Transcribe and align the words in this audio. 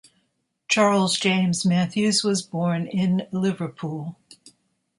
Charles 0.67 1.19
James 1.19 1.63
Mathews 1.63 2.23
was 2.23 2.41
born 2.41 2.87
in 2.87 3.27
Liverpool. 3.31 4.15